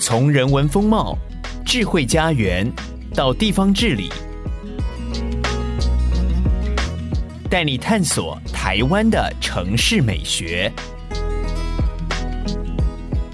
[0.00, 1.18] 从人文风貌、
[1.66, 2.70] 智慧家园
[3.16, 4.08] 到地方治理，
[7.50, 10.72] 带你探索台湾的城市美学。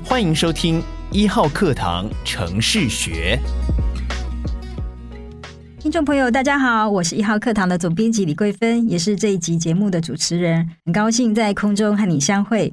[0.03, 0.83] 欢迎收听
[1.13, 3.39] 一号课堂城市学。
[5.79, 10.67] 听众朋友，大家好，我是一号课堂的总编辑李桂芬，也是这一集节目的主持人。
[10.87, 12.73] 很高兴在空中和你相会。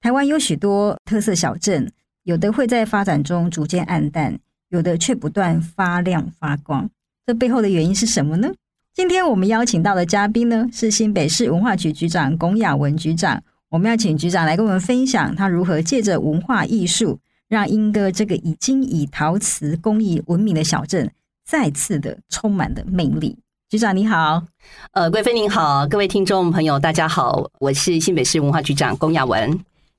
[0.00, 1.92] 台湾有许多特色小镇，
[2.26, 4.36] 有的会在发展中逐渐暗淡，
[4.70, 6.90] 有的却不断发亮发光。
[7.24, 8.52] 这背后的原因是什么呢？
[8.92, 13.40] 今天我们邀请到的嘉宾呢，是新北市文化局局长龚雅文局长。
[13.68, 21.08] 我们要请局长来跟我们分享，他如何借着文化艺术，让莺歌这个已经以陶瓷工艺闻名的小镇。
[21.44, 23.38] 再次的充满的魅力，
[23.68, 24.42] 局长你好，
[24.90, 29.56] 呃，贵妃您好，各位听众朋友大家好，我是新北市文化局长龚雅文。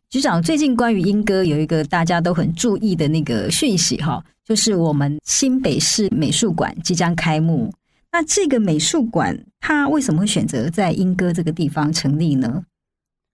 [0.10, 7.70] 局长，最近关于莺歌有一个大家都很注意的那个讯息哈，就是我们新北市美术馆即将开幕。
[8.10, 12.64] 那这个美术馆它为什么会选择在莺歌这个地方成立呢？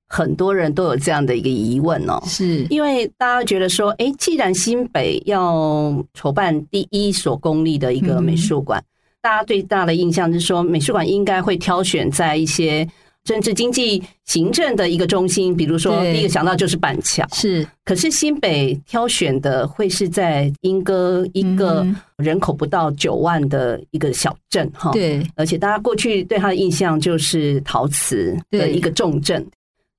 [0.07, 8.85] 很多人都有这样的一个疑问哦，是因为大家觉得说，哎，既然新北要筹办第一所公立的一个美术馆，嗯、
[9.21, 12.87] 大家最大的印象就是说，美术馆应该会挑选在一些
[13.23, 17.65] 政治、经济、行政的一个中心，比如说第一个想到就是板桥，是。
[17.85, 21.85] 可是新北挑选的会是在莺歌一个
[22.17, 25.25] 人口不到九万的一个小镇哈，对。
[25.35, 29.45] 而且大家过去对它的印象就是陶瓷的一个重镇。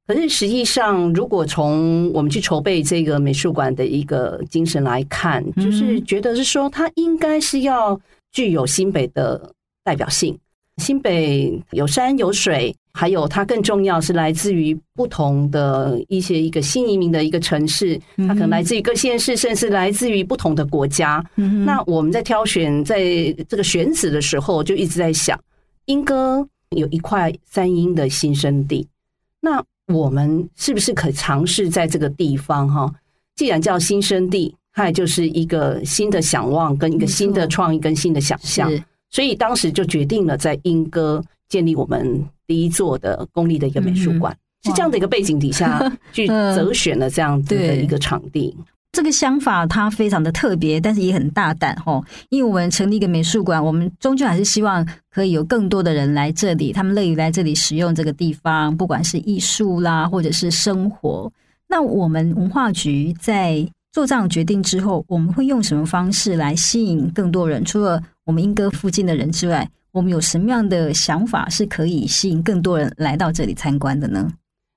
[0.06, 7.98] 可是实际上，如果从我们去筹备这个美术馆的一个精神来看，就是觉得是说，它应该是要
[8.30, 9.50] 具有新北的
[9.83, 10.39] 代表性。
[10.77, 21.23] 新北有山有水，还有它更重要是来自于不同的一些一个新移民的一个城市，它可能来自于各县市，甚至来自于不同的国家。
[21.34, 22.98] 那我们在挑选在
[23.48, 25.39] 这个选址的时候，就一直在想，
[25.84, 28.89] 莺歌有一块三英的新生地，
[29.40, 29.63] 那。
[29.89, 32.90] 我们是不是可以尝试在这个地方哈？
[33.36, 38.73] 既然叫新生地，它也就是一个新的想望，跟一个新的创意，跟新的想象。
[39.11, 45.81] 所以当时就决定了在莺歌建立我们第一座的公立的一个美术馆，是这样的一个背景底下
[46.13, 48.57] 去 择选了这样子的一个场地。
[48.93, 61.33] 这个想法它非常的特别，但是也很大胆吼，因为我们成立一个美术馆，我们终究还是希望可以有更多的人来这里，他们乐于来这里使用这个地方，不管是艺术啦，或者是生活。
[61.69, 67.65] 那我们文化局在做这样决定之后，我们会用什么方式来吸引更多人？
[67.65, 74.31] 除了我们莺歌附近的人之外，我们有什么样的想法是可以吸引更多人来到这里参观的呢？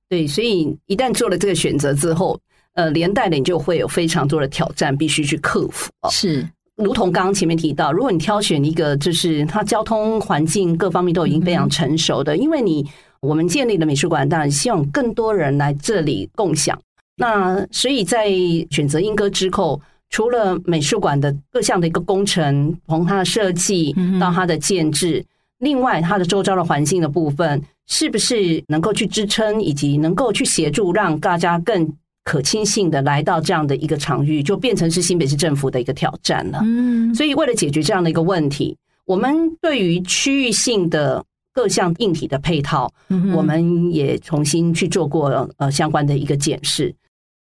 [0.08, 2.40] 对，所以一旦做了这个选择之后。
[2.74, 5.90] 呃，连带的你就会有非常多的挑战，必须去克服。
[6.12, 12.88] 是，如同刚刚前面提到，如果你挑选一个就是它交通环境各方面都已经非常成熟的，因为你
[13.20, 16.80] 我们建立的美术馆，当然希望更多人来这里共享。
[17.16, 18.30] 那所以在
[18.70, 25.25] 选择莺歌之后，除了美术馆的各项的一个工程，从它的设计到它的建制，
[25.59, 31.94] 另外它的周遭的环境的部分，是不是能够去支撑，以及能够去协助让大家更。
[32.23, 36.59] 可亲性的来到这样的一个场域，就变成是新北市政府的一个挑战了。
[36.62, 38.75] 嗯，所以为了解决这样的一个问题，
[39.06, 42.91] 我们对于区域性的各项硬体的配套，
[43.34, 46.94] 我们也重新去做过呃相关的一个检视。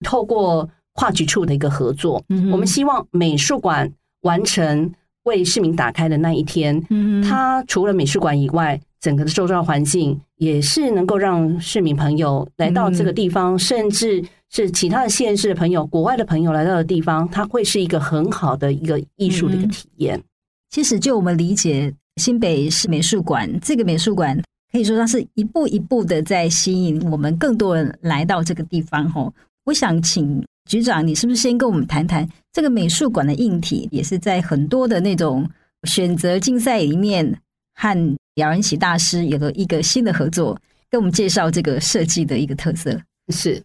[0.05, 2.21] 透过跨局处的一个合作，
[2.51, 3.89] 我们希望美术馆
[4.23, 4.93] 完成
[5.23, 6.83] 为市民打开的那一天，
[7.23, 14.25] 它除了美术馆以外，整个的周遭环境也是能够让市民朋友来到这个地方，甚至。
[14.49, 20.23] 是其他的县市的朋友、国外的朋友来到的地方，它会是一个很好的一个艺术的一个体验。
[20.71, 24.41] 其实，就我们理解，新北市美术馆这个美术馆，
[24.71, 29.11] 可以说它是一步一步的在吸引我们更多人来到这个地方。
[29.11, 35.49] 吼，我想请局长，你是不是先跟我们谈谈这个美术馆的硬体，也是在很多的那种
[35.85, 37.41] 选择竞赛里面，
[37.75, 40.59] 和姚仁喜大师有了一个新的合作，
[40.91, 43.01] 跟我们介绍这个设计的一个特色
[43.33, 43.63] 是。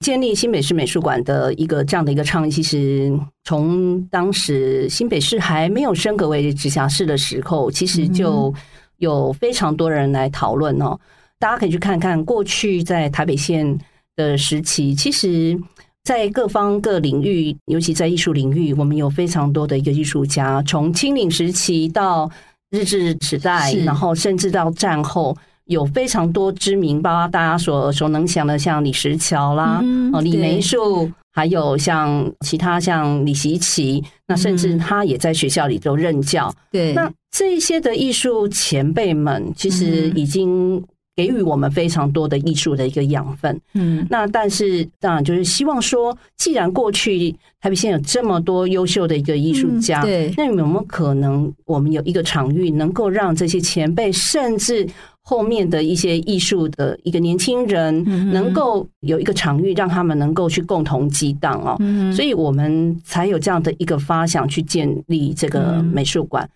[0.00, 3.08] 建立新北市美术馆的一个这样的一个倡议，其实
[3.44, 8.52] 从当时新北市还没有升格为直辖市的时候，其实就
[8.96, 10.98] 有非常多人来讨论哦。
[11.38, 13.78] 大家可以去看看过去在台北县
[14.16, 15.56] 的时期，其实，
[16.04, 22.30] 在各方各领域，尤其在艺术领域，我们有非常多的一个艺术家，从清领时期到
[22.70, 25.36] 日治时代，然后甚至到战后。
[25.66, 29.78] 有非常多知名，包括大家所所能想的，像李石桥啦，
[30.12, 36.52] 哦、嗯，李梅树，还有像其他像李习奇，那甚至他也在学校里都任教。
[36.72, 40.82] 对，那这些的艺术前辈们，其实已经
[41.14, 43.60] 给予我们非常多的艺术的一个养分。
[43.74, 47.30] 嗯，那但是当然就是希望说，既然过去
[47.60, 54.88] 台北县有这么多优秀的一个艺术家，对，那有没有可能我们有一个场域，能够让这些前辈，甚至
[55.20, 66.48] 后面的一些艺术的一个年轻人，能够有一个场域，让他们能够去共同激荡哦，嗯所以我们才有这样的一个发想去建立这个美术馆。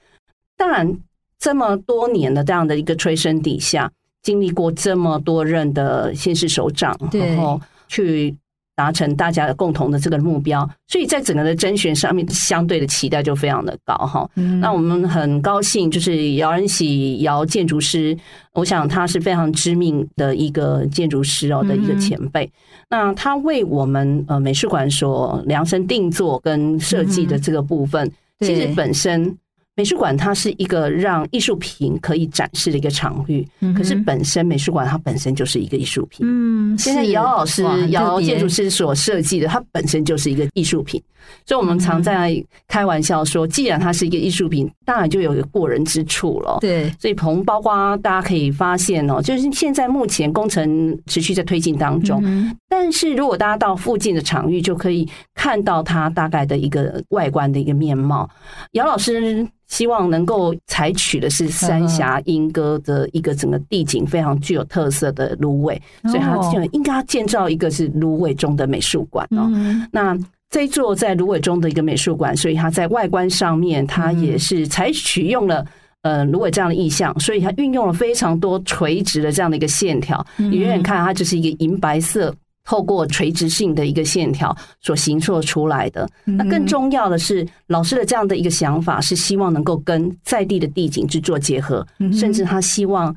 [0.57, 0.97] 当然，
[1.39, 3.93] 这么多年的这样的一个催生底下，
[4.27, 8.35] 经历过这么多任的县市首长，然后去。
[8.79, 14.29] 达成大家的共同的这个目标，所以在整个的甄选上面，相对的期待就非常的高哈。
[14.35, 18.15] 嗯、那我们很高兴，就是姚仁喜姚建筑师，
[18.53, 22.45] 我想他是非常知名的一个建筑师哦的一个前辈。
[22.45, 22.53] 嗯、
[22.91, 29.35] 那他为我们呃美术馆所量身定做跟设计的这个部分，嗯、其实本身。
[29.77, 36.27] 美术馆它是一个让艺术品可以展示的一个场域，嗯、可是本身美术馆它本身就是一个艺术品。
[36.27, 41.01] 嗯，现在姚老师、姚建筑师所设计的，它本身就是一个艺术品。
[41.45, 46.57] 所以，我们常在开玩笑说，既然它是一个艺术品，当然就有一个过人之处了。
[46.61, 58.31] 对，所以从包括大家可以发现哦，就是现在目前工程持续在推进当中，嗯、但是如果大家到附近的场域，就可以看到它大概的一个外观的一个面貌。
[58.73, 59.47] 姚老师。
[59.69, 69.51] 希望能够采取的是三峡莺歌的一个整个地景非常具有特色的芦苇，所以他就应该要建造一个是芦苇中的美术馆哦。
[69.91, 70.17] 那
[70.49, 75.67] 这一座在芦苇中的一个美术馆，所以它在外观上面，它也是采取用了
[76.03, 80.25] 呃芦苇这样的意象，所以它运用了非常多垂直的这样的一个线条。
[80.37, 82.33] 你远远看它就是一个银白色。
[82.67, 93.17] 透过垂直性的一个线条所形塑出来的，那更重要的是，老师的这样的一个想法是希望能够跟在地的地景去做结合，甚至他希望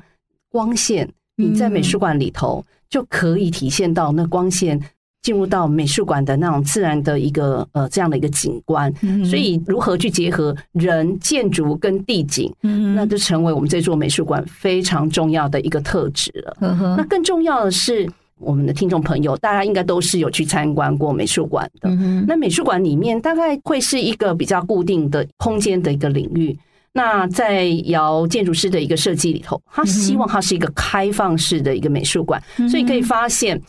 [0.50, 1.06] 光线
[1.36, 4.80] 你在美术馆里头就可以体现到那光线
[5.22, 8.92] 进入到美术馆的那种自然的一个呃这样的一个景观，
[9.24, 12.54] 所以如何去结合人、建筑跟地景，
[12.94, 16.56] 那就成为我们这座美术馆非常重要的一个特质了。
[16.96, 18.08] 那更重要的是。
[18.40, 21.90] 我们的听众朋友，大家应该都是有去参观过美术馆的。
[22.26, 26.58] 那美术馆里面大概会是一个比较固定的空间的一个领域。
[26.92, 33.60] 那在姚建筑师的一个设计里头，他希望它是一个开放式的一个美术馆，所以可以发现，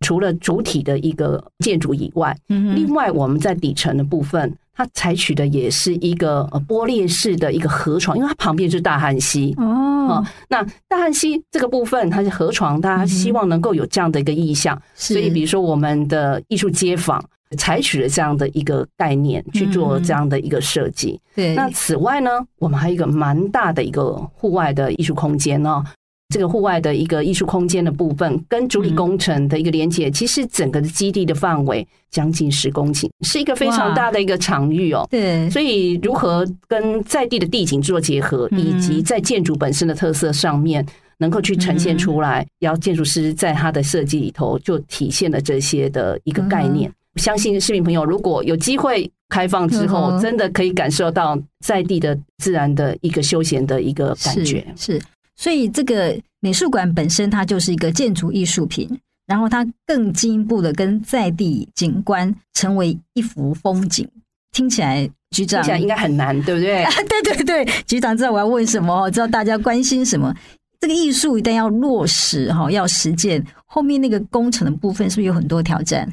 [0.00, 4.56] 除了主体的一个建筑以外，另外我们在底层的部分。
[4.80, 10.24] 它采取的也是一个呃玻璃式的一个河床，因为它旁边就是大汉溪哦。
[10.48, 17.22] 那大汉溪这个部分，它是河床，大家希望能够有这样的一个意向，嗯、所以比如说我们的艺术街坊
[17.58, 21.20] 采取了这样的一个概念去做这样的一个设计。
[21.34, 25.84] 对、嗯，那此外呢，我们还有一个蛮大的一个户外的艺术空间哦。
[26.30, 35.06] 这个户外的一个艺术空间的部分，跟主体工程的一个连接，嗯、其实整个的基地的范围将近十公顷，是一个非常大的一个场域哦。
[35.10, 40.86] 对，所以如何跟在地的地景做结合，嗯、以及在建筑本身的特色上面，
[41.18, 46.88] 能够去呈现出来，姚建筑师在他的设计里头就体现了这些的一个概念。
[46.88, 55.00] 嗯、相信市民朋友如果有机会开放之后，真的可以感受到在地的自然的一个休闲的一个感觉，是。
[55.40, 58.86] 是所以，这个美术馆本身它就是一个建筑艺术品，
[59.26, 64.06] 然后它更进一步的跟在地景观成为一幅风景。
[64.52, 66.82] 听起来，局长听起来应该很难，对不对？
[66.84, 70.34] 啊，对对对，局长知道我要问什么，知道大家关心什么。
[70.78, 76.06] 这个艺术一旦要落实哈，要实践，后面那个工程的部分是不是有很多挑战？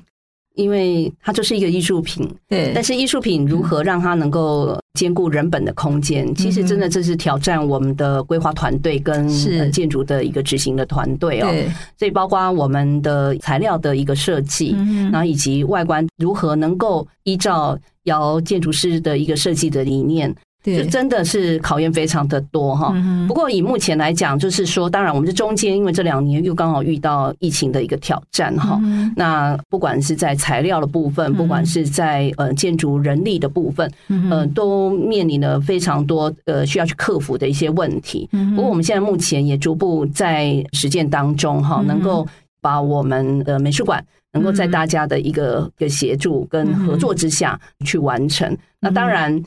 [0.58, 2.72] 因为它就是一个艺术品，对。
[2.76, 6.28] 但是艺术品如何让它能够兼顾人本的空间？
[6.28, 9.28] 嗯、其实真的这是挑战我们的规划团队跟
[9.72, 11.48] 建筑的一个执行的团队哦。
[11.50, 11.70] 对。
[11.98, 20.36] 所以包括我们的材料的一个设计，嗯、然后以及外观如何能够依照姚建筑师的一个设计的理念。
[20.76, 22.94] 就真的是考验非常的多哈，
[23.26, 28.78] 不过以目前来讲，就是说，当然我们这中间，因为这两年又刚好遇到疫情的一个挑战哈，
[29.16, 33.90] 那不管是在材料的部分，不管是在呃建筑人力的部分，
[34.30, 38.28] 呃，都面临了非常多呃需要去克服的一些问题。
[38.54, 42.28] 不过我们现在目前也逐步在实践当中哈，能够
[42.60, 48.58] 把我们的美术馆能够在大家的一个一个协助跟合作之下去完成。
[48.82, 49.42] 那当然。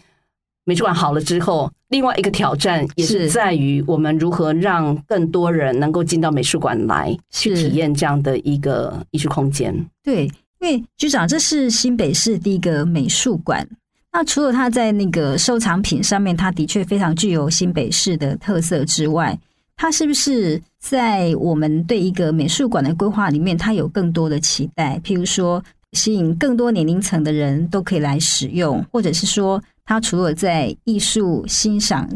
[0.65, 9.75] 美术馆好了之后，另外一个挑战也是在于我们如何让更多人能够进到美术馆来去体验这样的一个艺术空间。
[10.03, 10.25] 对，
[10.61, 13.67] 因为局长，这是新北市第一个美术馆。
[14.13, 19.39] 那除了它在那个收藏品上面，它的确非常具有新北市的特色之外，
[19.77, 25.01] 它是不是在我们对一个美术馆的规划里面，它有更多的期待？
[25.05, 25.63] 譬如说，
[25.93, 32.09] 吸引更多年龄层的人都可以来使用，或者是说，它除了在艺术欣赏、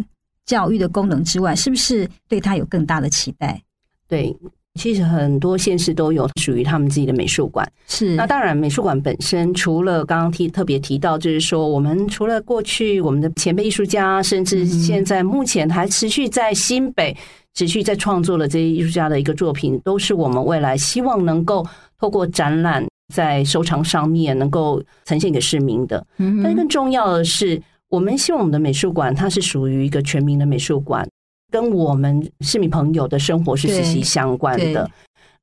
[0.47, 3.61] 教育的功能之外，是不是对它有更大的期待？
[4.07, 4.33] 对。
[4.77, 7.69] 其实很多县市都有属于他们自己的美术馆。
[7.89, 17.17] 是，那当然，美术馆本身除了刚刚提特别提到，就是说，我们除了过去我们的前辈艺术家，甚至现在目前还持续在新北
[17.55, 21.67] 持续在创作的这些艺术家的一个作品，都是我们未来希望能够
[22.01, 26.05] 透过展览在收藏上面能够呈现给市民的。
[26.43, 31.09] 但更重要的是，我们希望我们的美术馆它是属于一个全民的美术馆。
[31.53, 34.91] 跟我们市民朋友的生活是息息相关的。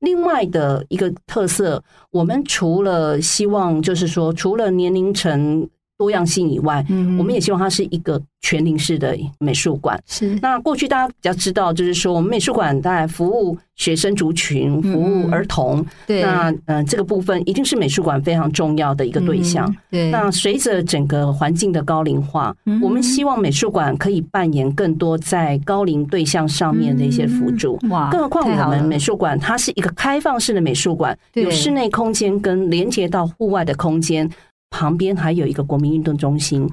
[0.00, 5.66] 另外的一个特色，我们除了希望，就是说，除了年龄层。
[6.02, 9.96] 多样性以外，嗯，我们也希望它是一个全龄式的美术馆。
[10.08, 15.78] 是，那过去大家比较知道，就是说我们美术馆在服务学生族群，服务儿童。
[15.78, 19.64] 嗯、对，那嗯、呃，这个部分一定是美术馆非常重要的一个对象。
[19.70, 27.78] 嗯、对，那随着整个环境的高龄化，嗯，我们希望美术馆可以扮演更多在高龄对象上面的一些辅助。
[27.90, 34.28] 哇，更何况我们美术馆它是一个开放式的美术馆，有室内空间跟连接到户外的空间。
[34.72, 36.66] 旁边还有一个国民运动中心。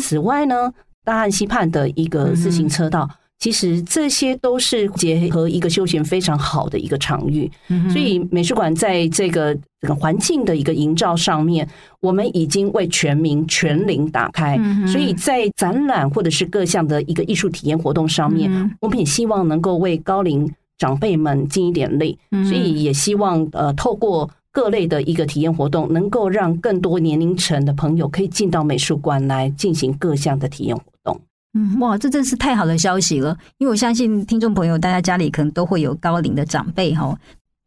[0.00, 0.72] 此外呢，
[1.04, 7.50] 大汉溪畔的一个自行车道，其实这些都是结合一个休闲非常好的一个场域。
[7.90, 11.68] 所以美术馆在这个这个环境的一个营造上面，
[12.00, 14.56] 我们已经为全民全龄打开。
[14.86, 18.48] 所以在展览或者是各项的一个艺术体验活动上面，
[18.80, 22.16] 我们也希望能够为高龄长辈们尽一点力。
[22.30, 24.30] 所以也希望呃透过。
[24.52, 31.20] 各类的一个体验活动，能够让更多年龄层的朋友可以进到美术馆来进行各项的体验活动。
[31.54, 33.36] 嗯，哇，这真是太好的消息了！
[33.58, 37.16] 因为我相信听众朋友，大家家里可能都会有高龄的长辈哈。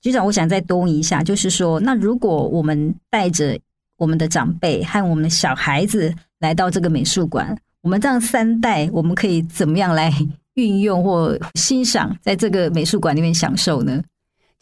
[0.02, 3.58] 局长，我想再多问一下，就是说，那如果我们带着
[3.98, 10.14] 我们的长辈和我们的小孩子来到这个美术馆，我们这样三代，我们可以怎么样来
[10.56, 14.02] 运用或欣赏，在这个美术馆里面享受呢？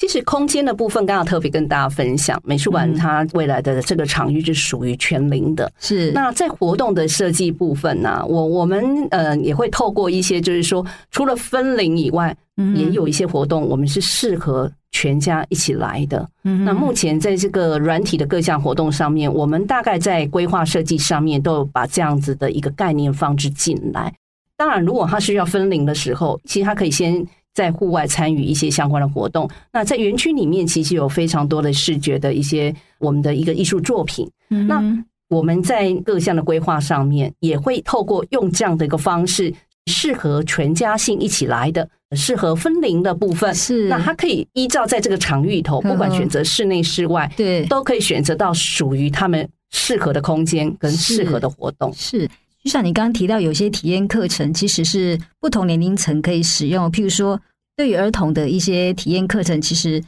[0.01, 5.71] 其实空间的部分，刚刚特别跟大家分享，美术馆它未来的这个场域是属于全龄的。
[5.79, 12.35] 是，那在活动的设计部分呢，我我们呃也会透过一些，就是说除了分龄以外，
[12.73, 16.27] 也有一些活动，我们是适合全家一起来的。
[16.41, 24.11] 那目前在这个软体的各项活动上面，我们大概在规划设计上面都有把这样子的一个概念放置进来。
[24.57, 27.23] 当然，如果它需要分龄的时候，其实它可以先。
[27.53, 34.29] 在户外参与一些相关的活动，那在园区里面其实有非常多的视觉的一些我们的一个艺术作品。
[34.47, 34.81] 那
[35.29, 39.53] 我们在各项的规划上面也会透过用这样的一个方式，
[39.85, 43.53] 适合全家性一起来的，适合分龄的部分。
[43.55, 51.93] 是，那它可以依照在这个场域头，不管选择室内室外，对，都可以选择到属于他们适合的空间跟适合的活动。
[51.93, 52.29] 是。
[52.63, 56.91] 就像你刚刚提到，有些体验课程其实是不同年龄层可以使用。
[56.91, 57.39] 譬如说，
[57.75, 60.03] 对于儿童的一些体验课程，其实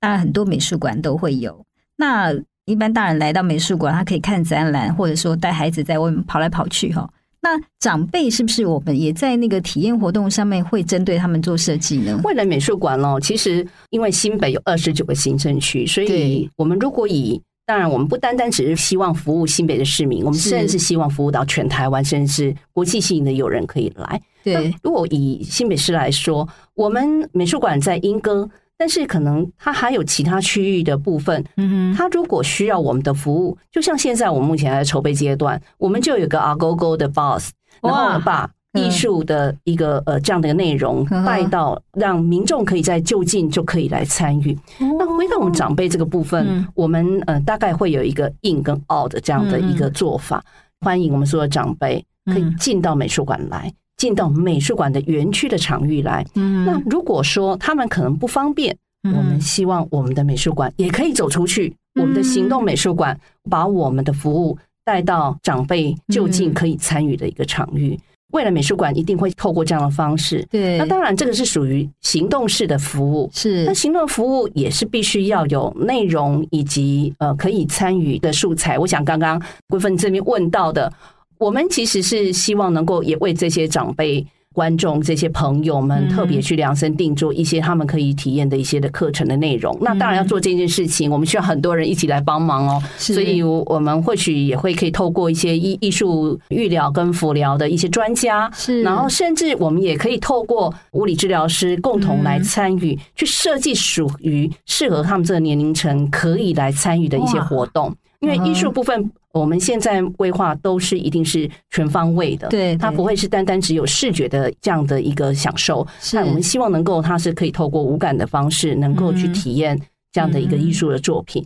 [0.00, 1.64] 当然很多美术馆都会有。
[1.96, 7.08] 那一般大人来到美术馆，他可以看展览，或者说带孩子在外面跑来跑去哈。
[7.40, 12.20] 那长辈是不是我们也在那个体验活动上面会针对他们做设计呢？
[12.22, 17.40] 未来美术馆哦，其实因为新北有二十九个行政区，所以我们如果以
[17.72, 24.20] 当然，我们不单单只是希望服务新北的市民，我们甚至是希望服务到全台湾，甚至是国际性的友人可以来。
[24.44, 31.42] 对，如果以新北市来说，我们美术馆在莺歌，但是可能它还有其他区域的部分。
[31.56, 38.50] 嗯哼，它如果需要我们的服务，就像现在我们目前还在筹备阶段，我们就有个阿勾勾的 Boss，然后把。
[38.72, 44.58] 艺术的一个呃这样的内容带到，让民众可以在就近就可以来参与。
[44.78, 50.42] 那回到我们长辈这个部分，我们呃大概会有一个 in 跟 out 的这样的一个做法，
[50.80, 56.24] 欢迎我们所有长辈可以进到美术馆来，进到美术馆的园区的场域来。
[56.34, 58.74] 那如果说他们可能不方便，
[59.04, 63.18] 我们希望我们的美术馆也可以走出去，我们的行动美术馆
[63.50, 67.98] 把我们的服务带到长辈就近可以参与的一个场域。
[68.32, 73.64] 未来美术馆一定会透过这样的方式，对，那当然这个是属于行动式的服务，是。
[73.64, 78.78] 那行动服务也是必须要有内容以及呃可以参与的素材。
[78.78, 80.92] 我想刚刚桂芬这边问到的，
[81.38, 89.76] 我们其实是希望能够也为这些长辈观众这些朋友们特别去量身定做一些他们可以体验的一些的课程的内容。
[89.80, 92.82] 那当然要做这件事情，我们需要很多人一起来帮忙哦。
[92.96, 107.94] 所以我们或许也会可以透过一些艺艺术育疗跟辅疗的一些专家，是，然后甚至我们也可以透过物理治疗师共同来参与，去设计属于适合他们这个年龄层可以来参与的一些活动。
[108.20, 115.86] 因为艺术部分，我们现在规划都是一定是全方位的，对，它不会是单单只有视觉的这样的一个享受。
[116.12, 119.80] 那我们希望能够，它是可以透过无感的方式，能够去体验
[120.12, 121.42] 这样的一个艺术的作品。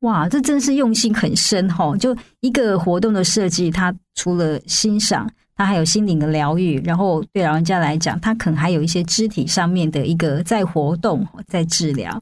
[0.00, 1.96] 哇，这真是用心很深哈！
[1.98, 6.80] 就一个活动的设计，它除了欣赏，它还有心灵的疗愈。
[6.82, 12.20] 然后对老人家来讲，它可能还有一些肢体上面的一个在活动、在治疗，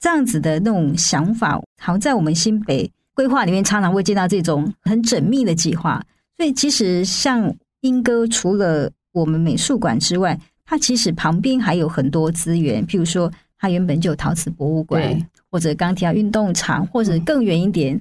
[0.00, 2.90] 这样子的那种想法，好像在我们新北。
[3.16, 6.04] 规划里面常常会见到这种很缜密的计划，
[6.36, 17.98] 所以其实像莺歌，除了我们美术馆之外，它其实旁边还有很多资源，譬如说它原本就有陶瓷博物馆，或者刚提到运动场，或者更远一点，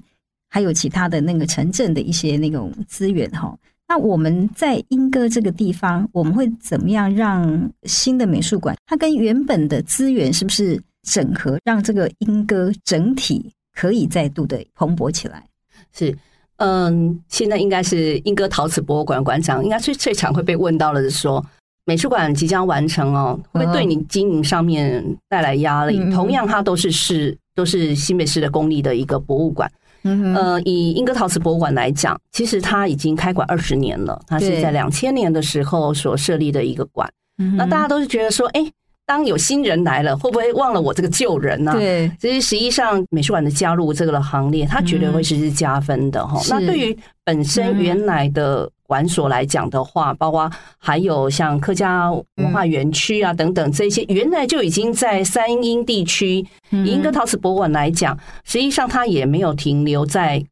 [0.49, 3.57] 还有其他的那个城镇的一些那种资源哈。
[3.87, 13.49] 那我们在莺歌这个地方，我们会怎么样让新的美术馆它跟原本的资源是不是整合，让这个莺歌整体？
[13.75, 15.43] 可以再度的蓬勃起来，
[15.91, 16.17] 是，
[16.57, 21.45] 嗯，现在应该是英歌陶瓷博物馆馆长，应该最最常会被问到的是说，
[21.85, 25.99] 美术馆即将完成哦，会对你经营上面带来压力。
[26.11, 29.69] 同样，它都是市，都是新北市的公立的一个博物馆。
[30.03, 37.11] 嗯，呃，以英歌陶瓷博物馆来讲，其实它已经开馆二十年了，它是在两千年的时候所设立的一个馆。
[37.57, 38.71] 那大家都是觉得说，哎。
[39.05, 41.71] 当有新人来了，会不会忘了我这个旧人呢？
[41.73, 46.41] 对，其实实际上美术馆的加入这个行列，它绝对会是是加分的哈。
[46.49, 60.43] 那对于本身原来的馆所来讲的话，包括还有像客家文化园区啊等等这些，原来就已经在三英地区，以莺歌陶瓷博物馆来讲，实际上它也没有停留在。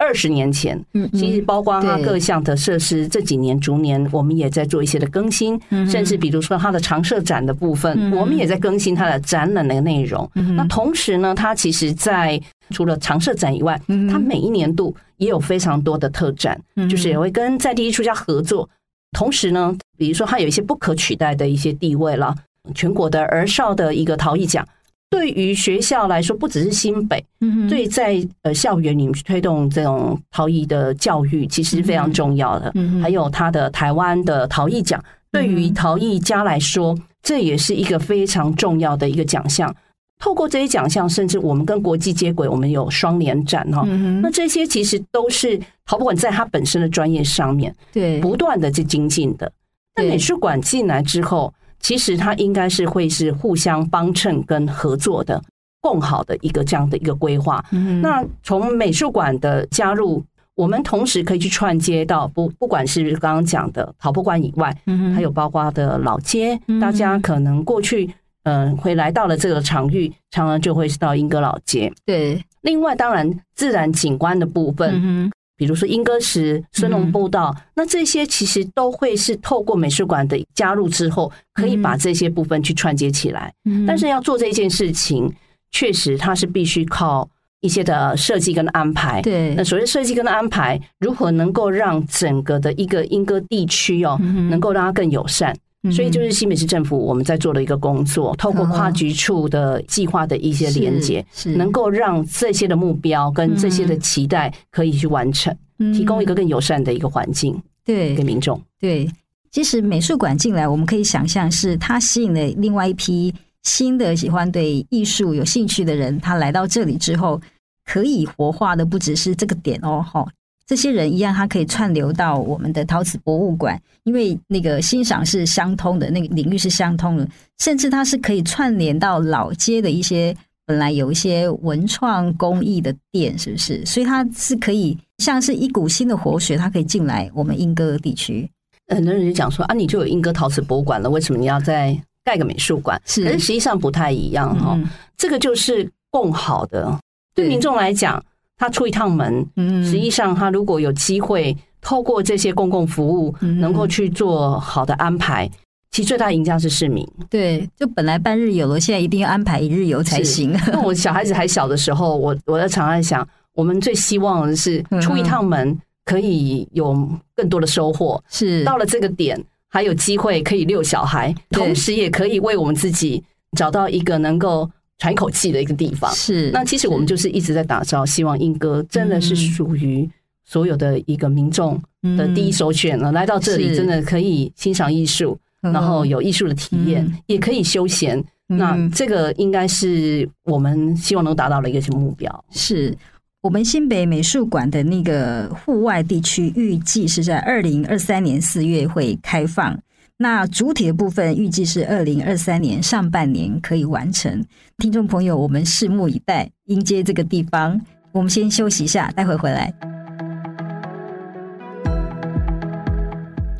[0.00, 10.28] 二十年前，其实包括它各项的设施，这几年逐年我们也在做一些的更新，甚至比如说它的常设展的部分，我们也在更新它的展览的内容。
[10.56, 13.78] 那同时呢，它其实在除了常设展以外，
[14.10, 16.58] 它每一年度也有非常多的特展，
[16.88, 18.66] 就是也会跟在地艺术家合作。
[19.12, 22.34] 同时呢，比如说它有一些不可取代的一些地位了，
[22.74, 24.66] 全国的儿少的一个陶艺奖。
[25.10, 27.22] 对于学校来说，不只是新北，
[27.68, 32.70] 对在呃校园里面推动这种陶艺的教育，其实是非常重要的。
[32.76, 39.74] 嗯还有他的台湾的陶艺奖，对于陶艺家来说，这也是一个非常重要的一个奖项。
[40.20, 43.82] 透过这些奖项，甚至我们跟国际接轨，我们有双联展哈。
[44.22, 49.50] 那这些其实都是陶博馆在他本身的专业上面，对不断的去精进的。
[49.96, 51.52] 那美术馆进来之后。
[51.80, 55.42] 其实它应该是会是互相帮衬跟合作的，
[55.80, 57.64] 共好的一个这样的一个规划。
[58.02, 60.22] 那从美术馆的加入，
[60.54, 64.76] 我们同时可以去串接到不不管是刚刚讲的跑步馆以外，
[65.14, 68.08] 还有包括的老街，大家可能过去
[68.42, 71.90] 嗯会来到了这个场域，常常就会是到英歌老街。
[72.04, 75.30] 对，另外当然自然景观的部分。
[75.60, 83.52] 比如说莺歌石、孙龙步道，那这些其实都会是透过美术馆的加入之后，可以把这些部分去串接起来。
[83.86, 85.30] 但是要做这件事情，
[85.70, 87.28] 确实它是必须靠
[87.60, 89.20] 一些的设计跟安排。
[89.20, 94.18] 对，那所谓设计跟安排，如何能够让整个的一个莺歌地区哦，
[94.48, 95.54] 能够让它更友善？
[95.90, 101.24] 所以就是新北市政府我们在做的一个工作，透过跨局处的计划的一些连接，
[101.56, 105.56] 能够让这些的目标跟这些的期待可以去完成，
[105.94, 108.60] 提供一个更友善的一个环境，对，给民众。
[108.78, 109.10] 对，
[109.50, 117.40] 其实美术馆进来，我们可以想象是它吸引了另外一批新的喜欢对艺术有兴趣的人，他来到这里之后，
[117.86, 120.26] 可以活化的不只是这个点哦，哈。
[120.70, 127.28] 这些人一样，他可以串流到我们的陶瓷博物馆，因为那个欣赏是相通的，那个领域是相通的，
[127.58, 130.32] 甚至它是可以串联到老街的一些
[130.64, 133.84] 本来有一些文创工艺的店，是不是？
[133.84, 138.48] 所以它是可以像是一股新的活水，它可以进来我们莺歌地区。
[138.94, 142.96] 很多人就讲说啊，你就有莺歌陶瓷博物馆了，为什么你要再盖个美术馆？
[143.06, 144.78] 是，但是实际上不太一样哈。
[145.16, 146.96] 这个就是共好的，
[147.34, 148.24] 对民众来讲。
[148.60, 149.44] 他出一趟门，
[149.82, 155.50] 实际上他如果有机会透过这些公共服务，能够去做好的安排，
[155.90, 157.08] 其实最大赢家是市民。
[157.30, 160.52] 对，就本来半日游了，现在一定要安排一日游才行。
[160.66, 166.94] 那我小孩子还小的时候，我我在常常想，我们最希望的是出一趟门可以有
[167.34, 168.22] 更多的收获。
[168.28, 173.24] 是到了这个点，还有机会可以遛小孩，同时也可以为我们自己
[173.56, 174.70] 找到一个能够
[175.00, 176.08] 喘一口气的一个地方。
[176.14, 180.08] 是，那其实我们就是一直在打造，希望英歌真的是属于
[180.44, 181.82] 所有的一个民众
[182.16, 183.10] 的第一首选了。
[183.10, 188.22] 来到这里，真的可以欣赏艺术，然后有艺术的体验，也可以休闲。
[188.46, 192.44] 那这个应该是我们希望能达到的一个什么目标。
[192.52, 192.96] 是。
[193.42, 199.74] 我们新北美术馆的那个户外地区，预计是在二零二三年四月会开放。
[200.22, 204.44] 那主体的部分预计是二零二三年上半年可以完成。
[204.76, 207.80] 听众朋友，我们拭目以待，迎接这个地方。
[208.12, 209.72] 我们先休息一下，待会回来。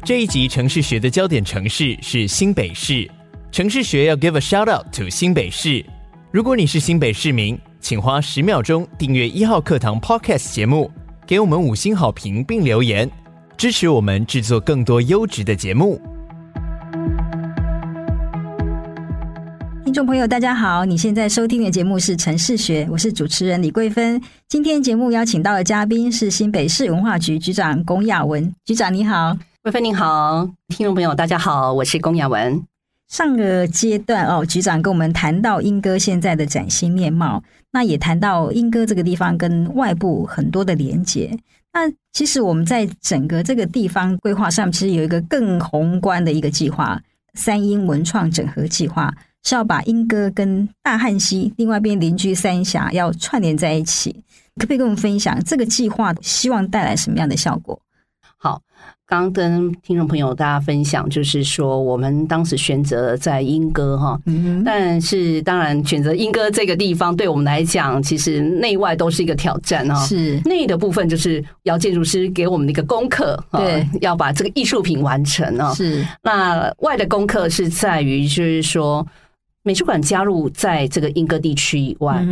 [0.05, 3.11] 这一集城市学的焦点城市是新北市，
[3.51, 5.83] 城市学要 give a shout out to 新北市。
[6.31, 10.91] 如果你是新北市民，请花十秒钟订阅一号课堂 Podcast 节目，
[11.27, 13.11] 给我们五星好评并留言，
[13.57, 15.99] 支持我们制作更多优质的节目。
[20.01, 24.19] 众朋友，大家好，你现在收听的节目是《城市学》，我是主持人李桂芬。
[24.49, 32.63] 今天节目邀请到的嘉宾是新北市文化局局长龚雅文局长，你好，桂芬你好，听众朋友大家好，我是龚雅文。
[33.09, 41.39] 上个阶段哦，局长跟我们谈到莺歌现在的崭新面貌，那也谈到莺歌这个地方跟外部很多的连接。
[41.75, 41.81] 那
[42.15, 46.99] 其实我们在整个这个地方规划上，其实有一个更宏观的一个计划——
[47.37, 54.13] 三莺文创整合计划，是要把莺歌跟大汉溪另外一边邻居三峡要串联在一起。
[54.57, 57.81] 可不可以跟我们分享这个计划希望带来什么样的效果？
[58.37, 58.61] 好。
[59.07, 64.17] 刚跟听众朋友大家分享，就是说我们当时选择在莺歌哈，
[64.65, 69.97] 但是当然选择莺歌这个地方对我们来讲，其实内外都是一个挑战哈。
[70.07, 75.75] 是内的部分就是姚建筑师给我们的一个功课，对，要把这个艺术品完成啊。
[75.75, 79.05] 是那外的功课是在于，就是说
[79.63, 82.27] 美术馆加入在这个英歌地区以外，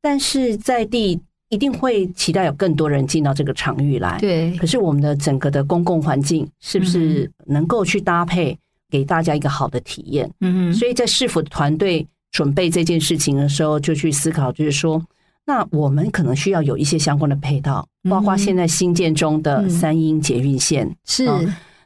[0.00, 1.20] 但是在地。
[1.48, 4.18] 一定会期待有更多人进到这个场域来。
[4.18, 8.58] 对，可是我们的整个的公共环境是不是能够去搭配，
[8.90, 10.28] 给大家一个好的体验？
[10.40, 15.00] 嗯，所以在市府的团队准备这件事情的时候，就去思考，就是说，
[15.44, 21.28] 那我们可能需要有一些相关的配套，包括现在新建中的三英捷运线是。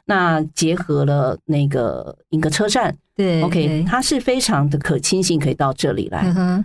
[0.03, 6.23] 那结合了那个英歌车站，对，OK，它是非常的可亲性，可以到这里来。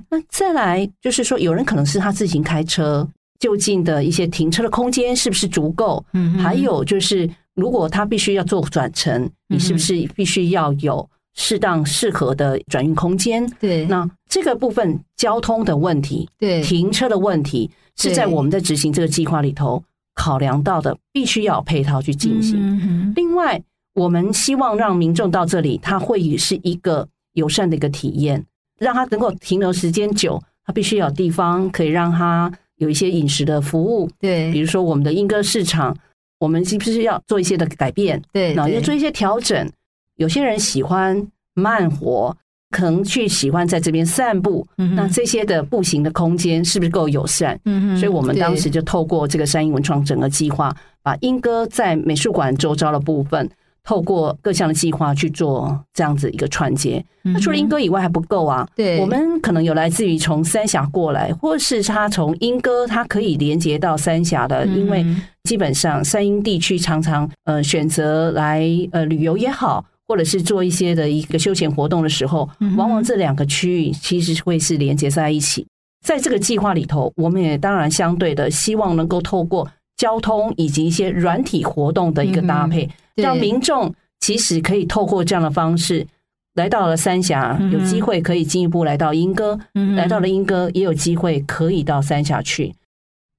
[0.09, 3.07] 那再来就是说，有人可能是他自行开车，
[3.39, 6.03] 就近的一些停车的空间是不是足够？
[6.15, 13.47] 嗯，还有就是，如果他必须要做转乘，你是不是必须要有适当适合的转运空间？
[13.61, 19.83] 对，那这个部分交通的问题，对，停车的问题，是在我们在执行这个计划里头。
[20.19, 23.13] 考量到的必须要有配套去进行。
[23.15, 23.63] 另外，
[23.97, 28.45] 我们希望让民众到这里，他会是一个友善的一个体验，
[28.79, 30.41] 让他能够停留时间久。
[30.65, 34.09] 他必须有地方可以让他有一些饮食的服务。
[34.21, 35.97] 对，比如说我们的莺歌市场，
[36.39, 38.23] 我们是不是要做一些的改变？
[38.33, 39.69] 对，然后要做一些调整。
[40.17, 42.37] 有些人喜欢慢活。
[42.71, 47.59] 可能去喜欢在这边散步，嗯那这些的步行的空间是不是够友善？
[47.65, 53.49] 嗯，所以我们当时就透过这个三莺文创整个计划，把莺歌在美术馆周遭的部分，
[53.87, 57.03] 透过各项的计划去做这样子一个串接。
[57.23, 65.07] 那除了莺歌以外还不够啊，对，我们可能有来自于从三峡过来，或是他从莺歌，它可以连接到三峡的，因为
[65.45, 69.85] 基本上三英地区常常呃选择来呃旅游也好。
[70.09, 75.67] 或者是做一些的一个休闲活动的时候，往往这两个区域其实会是连接在一起。
[76.07, 86.07] 在这个计划里头，我们也当然相对的希望能够透过交通以及一些软体活动的一个搭配，让民众其实可以透过这样的方式
[86.55, 89.59] 来到了三峡，有机会可以进一步来到莺歌，
[89.97, 92.75] 来到了莺歌也有机会可以到三峡去。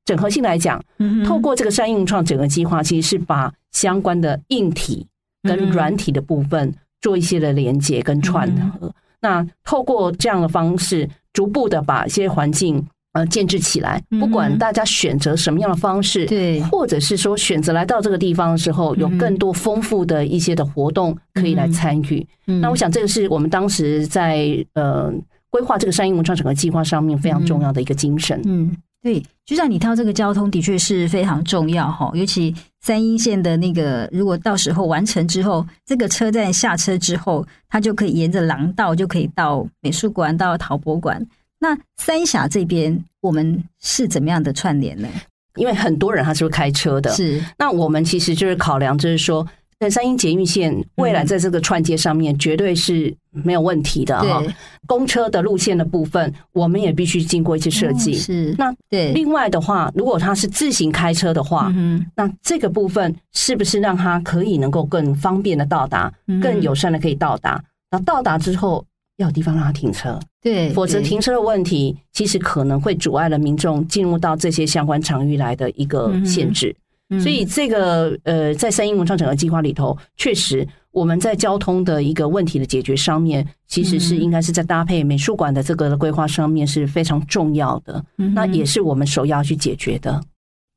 [0.06, 0.84] 整合性来讲，
[1.26, 5.08] 透过这个三莺文创整个计划，其实是把相关的硬体。
[5.44, 12.86] 跟软体的部分做一些的连接跟串合，那透过这样的方式，逐步的把一些环境
[13.18, 14.02] 呃建制起来。
[14.20, 22.26] 不管大家选择什么样的方式，对，或者是说选择来到这个地方的时候，有更多丰富的一些的活动可以来参与。
[22.46, 25.12] 那我想这个是我们当时在呃
[25.50, 28.42] 规划这个三鹰文创整个计划上面非常重要的一个精神。
[28.46, 28.76] 嗯。
[29.04, 41.24] 对，局长，你挑这个交通的确是非常重要哈，尤其三阴线的那个，如果到时候完成之后，这个车站下车之后，它就可以沿着廊道就可以到美术馆、到陶博馆。
[41.60, 45.08] 那三峡这边，我们是怎么样的串联呢？
[45.56, 47.44] 因为很多人他是会开车的，是。
[47.58, 49.46] 那我们其实就是考量，就是说
[49.80, 54.44] 在三英捷运线未来在这个串接上面绝对是没有问题的哈。
[54.86, 58.14] 公车的路线的部分，我们也必须经过一些设计。
[58.14, 59.12] 是那对。
[59.14, 61.74] 另外的话，如果他是自行开车的话，
[62.16, 67.64] 那这个部分是不是让他可以能够更方便的到达，更友善的可以到达？
[67.90, 68.86] 然后到达之后
[69.18, 76.74] 要有地方让他停车，对，否则停车的问题其实可能会阻碍了民众进入到这些相关场域来的一个限制。
[77.22, 88.02] 所以这个呃，在三莺文创整合计划里头，确实我们在交通的一个问题的解决上面，其实是应该是在搭配美术馆的这个的规划上面是非常重要的。
[88.16, 90.22] 那也是我们首要去解决的。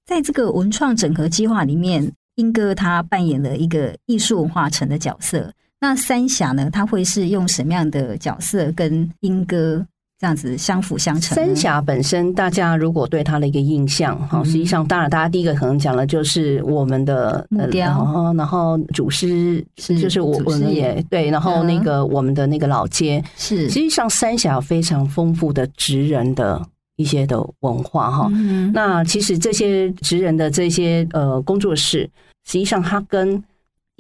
[0.04, 5.52] 在这个文创整合计划里面，英哥他扮演了一个艺术文化城的角色。
[5.80, 9.84] 那三峡呢，它会是用什么样的角色跟莺歌？
[10.18, 11.34] 这样子相辅相成。
[11.34, 26.60] 三峡本身，大家如果对它的一个印象，哈，实际上当然大家第一个可能讲的就是我们的木雕，然后祖师是就是我我们也对，然后那个我们的那个老街是，实际上三峡有非常丰富的职人的
[26.96, 28.30] 一些的文化哈。
[28.74, 32.00] 那其实这些职人的这些呃工作室，
[32.44, 33.42] 实际上它跟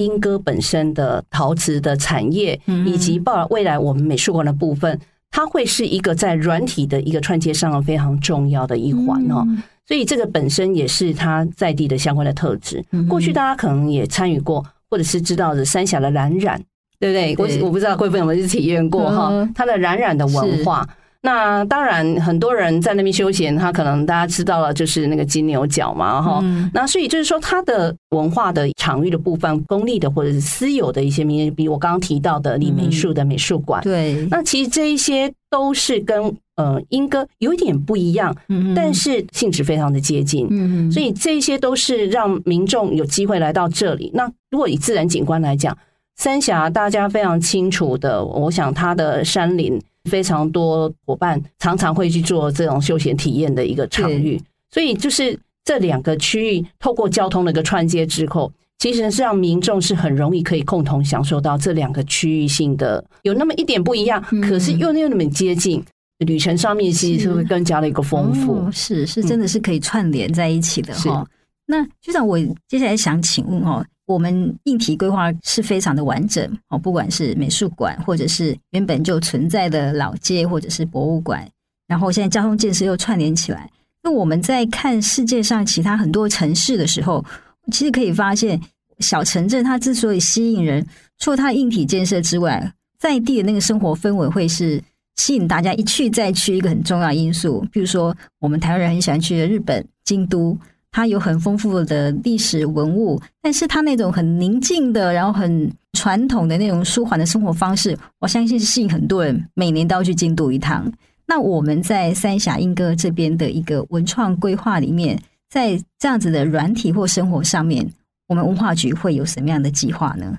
[0.00, 4.98] 莺歌本身的陶瓷的产业，以及报未来我们美术馆的部分。
[5.32, 9.46] 它会是一个在软体的一个串接上非常重要的一环哦，
[9.86, 12.84] 所以这个本身也是它在地的相关的特质。
[13.08, 16.60] 过去大家可能也参与过，或者是知道的三峡的蓝染，
[16.98, 17.60] 对不对？
[17.60, 20.84] 我我不知道贵妃有没有去体验过哈，它的染染的文化。
[21.22, 26.70] 那当然，很多人在那边休闲，他可能大家知道了，就是那个金牛角嘛，哈、嗯。
[26.72, 34.26] 那所以就是说，它的文化的场域的部分，公立的或者是私有的一些名，比如我刚刚提到的李美术的美术馆，对。
[34.30, 40.90] 那其实这一些都是跟呃英歌有一点不一样，嗯，但是性质非常的接近，嗯。
[40.90, 44.10] 所以这些都是让民众有机会来到这里。
[44.14, 45.76] 那如果以自然景观来讲，
[46.16, 49.78] 三峡大家非常清楚的，我想它的山林。
[50.04, 65.84] 非常多伙伴常常会去做这种休闲体验的一个场域，所以就是这两个区域透过交通的一个串接之后，其实是让民众是很容易可以共同享受到这两个区域性的有那么一点不一样，可是又又那么接近，
[66.18, 71.26] 旅程上面其实是会更加的一个丰富，是是真的是可以串联在一起的哈。
[71.66, 73.84] 那局长，我接下来想请问哈。
[74.12, 81.48] 我们硬体规划是非常的完整哦，不管是美术馆，或者是原本就存在的老街，或者是博物馆，
[81.86, 83.70] 然后现在交通建设又串联起来。
[84.02, 87.24] 那我们在看世界上其他很多城市的时候，
[87.70, 88.60] 其实可以发现，
[88.98, 90.84] 小城镇它之所以吸引人，
[91.18, 94.82] 除了它硬体建设之外，在地的那个生活氛围会是
[95.14, 97.64] 吸引大家一去再去一个很重要因素。
[97.70, 100.58] 比如说，我们台湾人很喜欢去的日本京都。
[100.92, 110.92] 它有很丰富的历史文物，但是它那种很宁静的，然后很传统的那种舒缓的生活方式，我相信是吸引很多人每年都要去京都一趟。
[111.26, 115.16] 那我们在三峡莺歌这边的一个文创规划里面，
[115.48, 117.88] 在这样子的软体或生活上面，
[118.26, 120.38] 我们文化局会有什么样的计划呢？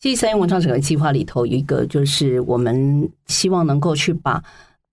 [0.00, 4.42] 其实三莺文创整个计划里头一个，就是我们希望能够去把。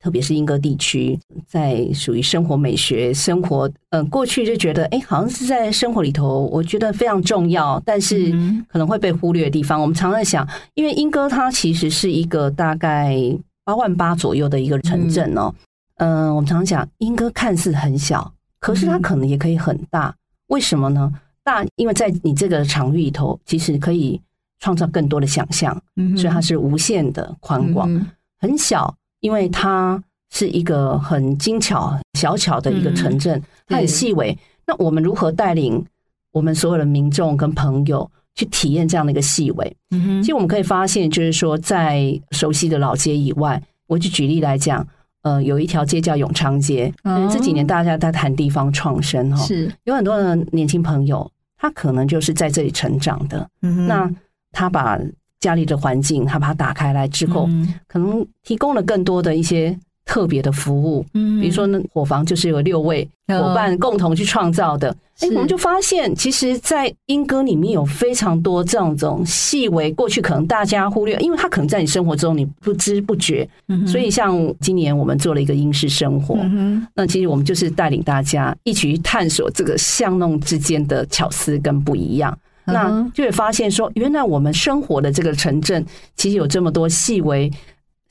[0.06, 8.32] 特别是英歌地区，在属于生活美学、生活，嗯、呃，过去就觉得，哎，好像是在生活里头，我觉得非常重要，但是
[8.68, 9.82] 可能会被忽略的地方。
[9.82, 13.18] 我们常在想，因为英歌它其实是一个大概
[13.64, 15.52] 八万八左右的一个城镇哦，
[15.96, 20.16] 嗯、呃，我们常常讲，英歌看似很小，可是它可能也可以很大。
[20.50, 21.12] 为什么呢？
[21.44, 24.22] 大，因为在你这个场域里头，其实可以
[24.60, 25.76] 创造更多的想象，
[26.16, 27.90] 所以它是无限的宽广，
[28.38, 28.96] 很小。
[29.26, 34.38] 因为它是一个很精巧、小巧的一个城镇，它很细微。
[34.68, 35.84] 那我们如何带领
[36.32, 39.78] 我们所有的民众跟朋友去体验这样的一个细微？
[39.90, 44.88] 其实我们可以发现，就是说，在熟悉的老街以外，我就举例来讲，
[45.24, 46.94] 呃，有一条街叫永昌街。
[47.34, 53.50] 这几年大家在谈地方创生哈，是有很多的年轻朋友，他可能就是在这里成长的。
[53.60, 54.08] 那
[54.52, 55.00] 他把。
[55.40, 57.50] 家里的环境，他把它打开来之后，
[57.88, 61.06] 可能提供了更多的一些特别的服务。
[61.14, 64.96] 嗯，比如说呢，伙房就是有六位伙伴共同去创造的。
[65.22, 73.48] 哎，我们就发现，其实，在英歌里面有非常多这样种细微，过去可能大家忽略，因为它可能在你生活中你不知不觉。
[73.88, 76.38] 所以，像今年我们做了一个英式生活，
[76.94, 82.38] 那其实我们就是带领大家一起去探索这个巷弄之间的巧思跟不一样。
[82.66, 87.52] 那就会发现说，原来我们生活的这个城镇，其实有这么多细微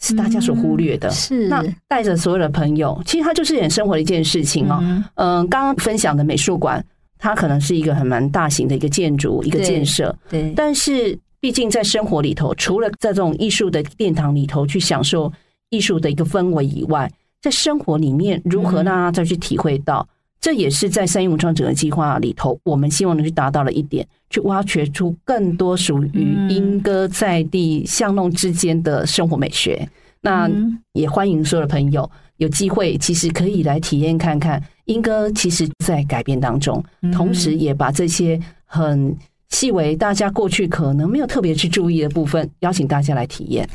[0.01, 1.11] 是大家所忽略的。
[1.11, 4.83] 是，那带着所有的朋友，其实它就是很生活的一件事情哦。
[5.15, 6.85] 嗯，刚刚分享的美术馆，
[7.19, 15.33] 它可能是一个很蛮大型的一个建筑一个建设，对，但是毕竟在生活里头，除了在这种艺术的殿堂里头去享受
[15.71, 17.11] 艺术的一个氛围以外，
[17.43, 20.07] 在生活里面如何让大家再去体会到，
[20.45, 29.89] 这也是在三一文创整个计划里头，我们希望能去达到了一点，去挖掘出更多属于莺歌在地巷弄之间的生活美学。
[30.21, 30.47] 那
[30.93, 39.17] 也欢迎所有的朋友有机会，其实可以来体验看看莺歌，其实在改变当中，同时也把这些很
[39.49, 43.67] 细微、大家过去可能没有特别去注意的部分，邀请大家来体验。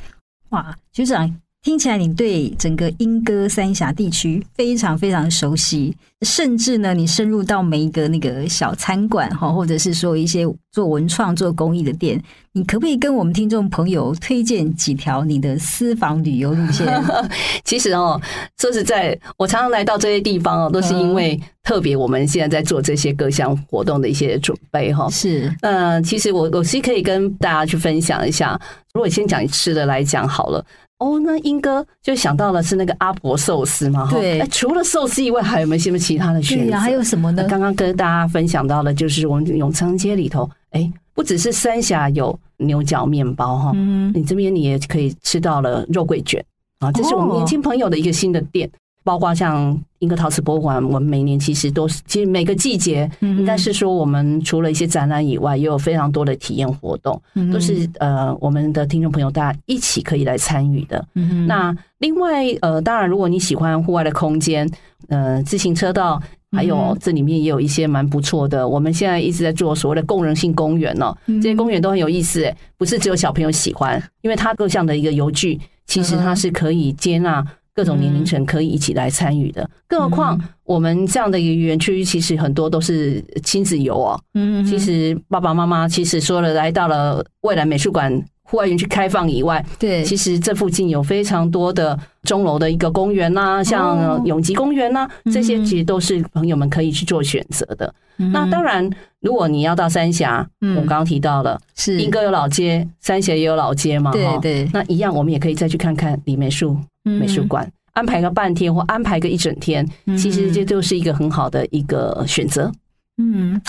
[0.50, 1.36] 哇，局长。
[1.62, 12.22] 听起来你对整个莺歌三峡地区非常非常熟悉，甚至呢，你深入到每一个那个小餐馆哈，或者是说一些做文创、做公益的店，
[12.54, 16.88] 你可不可以跟我们听众朋友推荐几条你的私房旅游路线？
[17.66, 18.20] 其实哦，
[18.58, 25.10] 说实在，我常常来到这些地方哦，都是因为特别我们现在在做这些各项活动的一些准备哈。
[25.10, 28.58] 是，嗯，其实我我是可以跟大家去分享一下。
[28.94, 30.66] 如果先讲吃的来讲好了。
[31.00, 34.46] 哦，那英哥就想到了是那个阿婆寿司嘛，对。
[34.52, 36.66] 除了寿司以外，还有没有什么其他的选择？
[36.66, 37.44] 对啊，还有什么呢？
[37.50, 46.44] 刚刚跟大家分享到了，就是我们永昌街里头，哎，不只是三峡有牛角面包哈，嗯，你这边你也可以吃到了肉桂卷
[46.80, 48.70] 啊，这是我们年轻朋友的一个新的店。
[49.04, 57.20] 包括像英格陶瓷博物馆，我们每年其实都是，其实每个季节，应该是说我们除了一些展览以外，也有非常多的体验活动，
[57.52, 61.06] 都是呃我们的听众朋友大家一起可以来参与的。
[61.48, 64.70] 那另外呃，当然如果你喜欢户外的空间，
[65.08, 68.68] 呃，自行车道，还有这里面也有一些蛮不错的。
[68.68, 77.44] 我们现在一直在做所谓的共人性公园哦，这些公园都很有意思，不是只有小朋友喜欢，因为它各项的一个游具，其实它是可以接纳。
[77.80, 84.20] 各种年龄层可以一起来参与的，更何况我们这样的一个园区，其实很多都是亲子游哦。
[84.34, 97.96] 嗯，其实爸爸妈妈其实说了，来到了未来美术馆户外园区开放以外，对，其实这附近有非常多的钟楼的一个公园呐，像永吉公园呐，这些其实都是朋友们可以去做选择的。
[98.34, 98.90] 那当然，
[99.22, 102.02] 如果你要到三峡，我刚刚提到了，是。
[102.02, 106.78] 莺歌有老街，三峡也有老街嘛，对对，那一样我们也可以再去看看李梅树。
[107.18, 112.72] 美术馆安排个半天或安排个一整天，其实这就是一个很好的一个选择。
[113.18, 113.60] 嗯，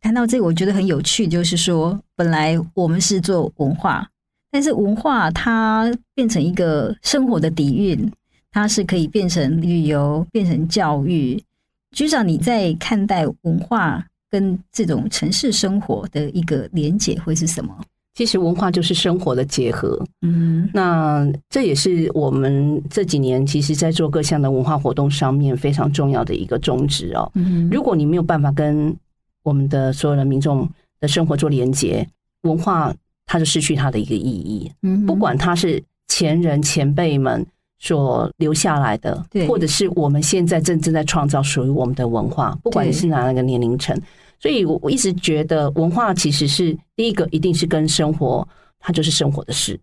[0.00, 4.08] 谈到这个，我觉得很有趣，就是说，本来我们是做文化，
[4.50, 8.10] 但是文化它变成一个生活的底蕴，
[8.50, 11.40] 它是可以变成旅游，变成教育。
[11.94, 17.78] 局长，你在看待文化跟这种城市生活的一个连结会是什么？
[18.16, 27.30] 其实文化就是生活的结合，嗯，那这也是我们这几年其实，在做各项的文化活动上面非常重要的一个宗旨哦。
[27.34, 28.96] 嗯，如果你没有办法跟
[29.42, 30.66] 我们的所有的民众
[30.98, 32.08] 的生活做连接，
[32.44, 32.90] 文化
[33.26, 34.72] 它就失去它的一个意义。
[34.80, 37.46] 嗯，不管它是前人前辈们
[37.78, 43.94] 所留下来的，对，或者是我们现在正正在创造属于我们的文化，不管你是哪一个年龄层。
[44.38, 48.46] 所以，我我一直觉得文化其实是第一个，一定是跟生活，
[48.78, 49.78] 它就是生活的事。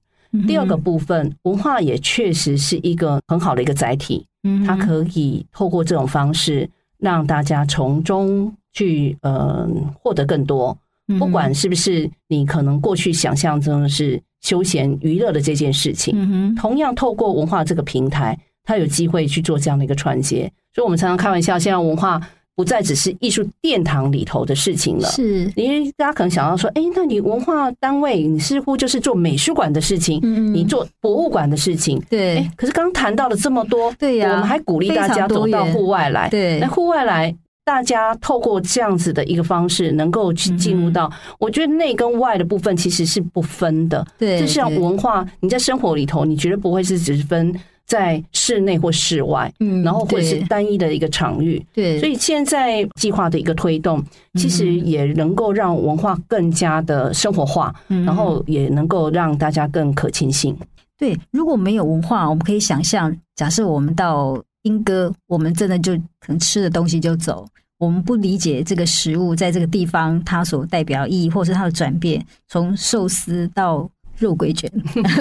[0.48, 4.26] 第二个部分，文化也确实是一个很好的一个载体，
[4.66, 10.78] 它可以透过这种方式让大家从中去呃获得更多。
[11.20, 20.52] 不管是不是你可能过去想象中的是休闲娱乐的这件事情，同样透过文化这个平台，它有机会去做这样的一个串接。
[20.74, 22.22] 所以我们常常开玩笑，现在文化。
[22.56, 32.48] 不再只是艺术殿堂里头的事情了，是因为大家可能想到说，哎，那你文化单位，你似乎就是做美术馆的事情，嗯，你做博物馆的事情，对。
[32.56, 36.60] 可是刚刚谈到了这么多，对呀，我们还鼓励大家走到户外来，对。
[36.60, 37.36] 那户外来，
[37.66, 44.40] 大家透过这样子的一个方式，能够去进入到，我觉得内跟外的部分其实是不分的，对。
[44.40, 47.52] 就像文化，你在生活里头，你绝对不会是只是分。
[47.94, 54.04] 在室内或室外，嗯，然后或者是单一的一个场域，对，所以现在计划的一个推动，
[54.34, 60.58] 其实也能够让文化更加的生活化，嗯，然后也能够让大家更可亲性。
[60.98, 67.46] 对，如果没有文化，我们可以想象，假设我们到英歌，我们真的就可能吃的东西就走，
[67.78, 73.88] 我们不理解这个食物在这个地方它所代表意义，或是它的转变，从寿司到。
[74.24, 74.72] 肉桂卷，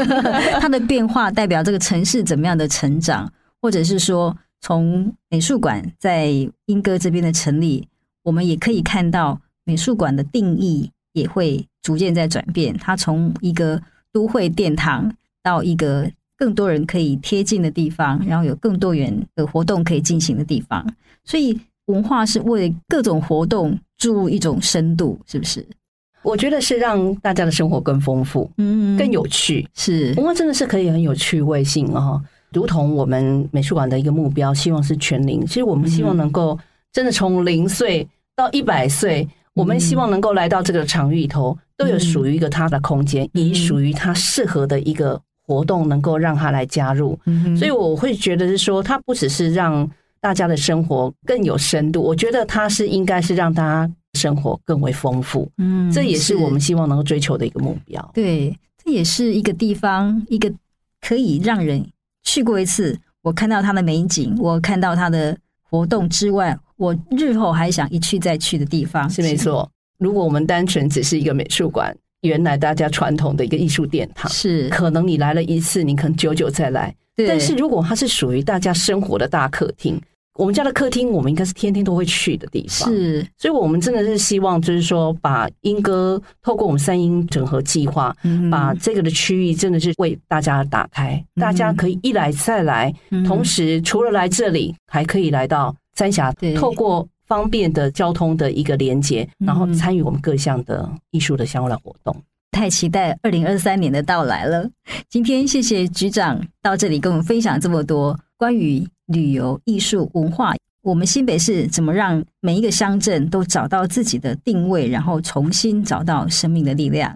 [0.63, 3.31] 它的变化代表这个城市怎么样的成长，
[3.61, 6.29] 或者是说，从美术馆在
[6.67, 7.87] 莺歌这边的成立，
[8.23, 12.77] 我们也可以看到美术馆的定义也会逐渐在转变。
[12.79, 13.83] 它从一个
[14.13, 20.87] 都会殿堂到一个更多人可以贴近的地方，然后有更多元的活动可以进行的地方。
[21.25, 25.67] 所以文化是为各种活动注入一种深度，是不是？
[26.23, 29.69] 我觉得是让大家的生活更丰富，嗯，更有趣。
[29.75, 35.45] 是文化真的是可以很有趣味性哦，如同我们美术馆的一个目标，希望是全龄。
[35.47, 36.59] 其实我们希望能够
[36.93, 38.07] 真的从零岁
[38.37, 47.19] 到一百岁，我们希望能够来到这个场域里头，都有属于一个他的空间，以属于他适合的一个活动，能够让他来加入。
[47.59, 49.89] 所以我会觉得是说，它不只是让
[50.23, 53.95] 大家的生活更有深度，我觉得它是应该是让大家。
[54.19, 58.11] 生活更为丰富，嗯，这也是我们希望能够追求的一个目标。
[58.13, 58.55] 对，
[58.85, 60.53] 这也是一个地方，一个
[61.01, 61.83] 可以让人
[62.23, 69.09] 去过一次，我看到它的美景，我看到它的活动之外，我日后还想一去再去的地方。
[69.09, 69.67] 是没错。
[69.99, 76.95] 如果我们单纯只是一个美术馆，原来大家传统的一个艺术殿堂，是可能你来了一次，你可能久久再来。
[77.17, 77.27] 对。
[77.27, 79.99] 但是如果它是属于大家生活的大客厅。
[80.39, 82.89] 我们家的客厅，我们应该是天天都会去的地方。
[82.89, 88.17] 是，所以我们真的是希望，就是说，把莺歌透过我们三英整合计划，
[88.51, 92.93] 把这个的区域真的是为大家打开，大家可以一来再来。
[93.27, 102.17] 同时，除了来这里，还可以来到三峡，透过方便的交通的一个连接，然后参与我们各项的艺术的相关的活动。
[102.53, 104.69] 太期待二零二三年的到来了。
[105.09, 108.85] 今天谢谢局长到这里跟我们分享这么多关于。
[109.07, 117.15] 旅游、艺术、文化，我们新北市怎么让每一个乡镇都找到自己的定位，然后重新找到生命的力量？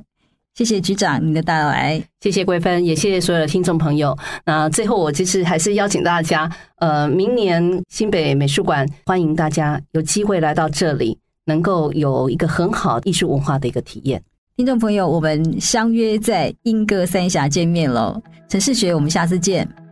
[0.54, 4.14] 谢谢局长您的到来，谢谢桂芬，也谢谢所有的听众朋友。
[4.44, 6.50] 那最后，我就是还是邀请大家，
[6.80, 11.16] 呃，明年新北美术馆欢迎大家有机会来到这里，
[11.46, 14.22] 能够有一个很好艺术文化的一个体验。
[14.56, 18.20] 听众朋友，我们相约在莺歌三峡见面喽！
[18.48, 19.85] 陈世学，我们下次见。